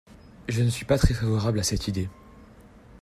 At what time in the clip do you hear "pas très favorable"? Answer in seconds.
0.85-1.59